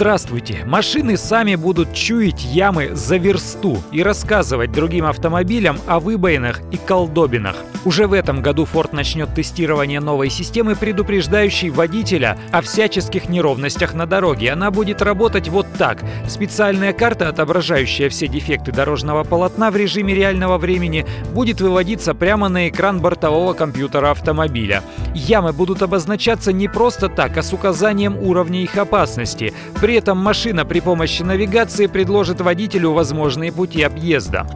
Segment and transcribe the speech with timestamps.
[0.00, 0.62] Здравствуйте!
[0.64, 7.54] Машины сами будут чуять ямы за версту и рассказывать другим автомобилям о выбоинах и колдобинах.
[7.84, 14.06] Уже в этом году Ford начнет тестирование новой системы, предупреждающей водителя о всяческих неровностях на
[14.06, 14.52] дороге.
[14.52, 16.02] Она будет работать вот так.
[16.26, 22.70] Специальная карта, отображающая все дефекты дорожного полотна в режиме реального времени, будет выводиться прямо на
[22.70, 24.82] экран бортового компьютера автомобиля.
[25.14, 29.52] Ямы будут обозначаться не просто так, а с указанием уровня их опасности.
[29.80, 34.46] При этом машина при помощи навигации предложит водителю возможные пути объезда.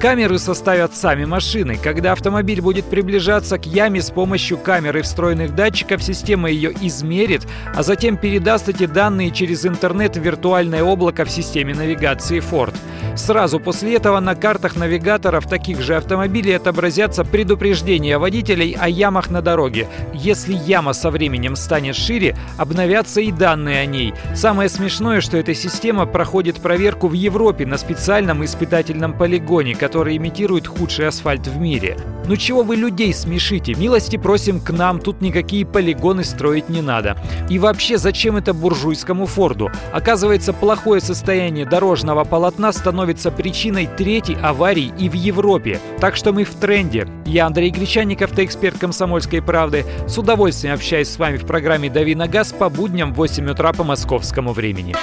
[0.00, 1.76] Камеры составят сами машины.
[1.76, 7.82] Когда автомобиль будет приближаться к яме с помощью камеры встроенных датчиков, система ее измерит, а
[7.82, 12.74] затем передаст эти данные через интернет в виртуальное облако в системе навигации Ford.
[13.14, 19.42] Сразу после этого на картах навигаторов таких же автомобилей отобразятся предупреждения водителей о ямах на
[19.42, 19.86] дороге.
[20.14, 24.14] Если яма со временем станет шире, обновятся и данные о ней.
[24.34, 30.66] Самое смешное, что эта система проходит проверку в Европе на специальном испытательном полигоне, который имитирует
[30.66, 31.98] худший асфальт в мире.
[32.26, 33.74] Ну чего вы людей смешите?
[33.74, 37.18] Милости просим к нам, тут никакие полигоны строить не надо.
[37.50, 39.70] И вообще, зачем это буржуйскому Форду?
[39.92, 45.78] Оказывается, плохое состояние дорожного полотна становится причиной третьей аварии и в Европе.
[45.98, 47.06] Так что мы в тренде.
[47.26, 49.84] Я Андрей Гречанников, ты эксперт комсомольской правды.
[50.06, 53.72] С удовольствием общаюсь с вами в программе «Дави на газ» по будням в 8 утра
[53.72, 54.94] по московскому времени.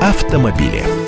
[0.00, 1.07] Автомобили.